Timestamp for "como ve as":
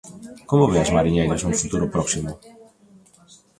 0.49-0.93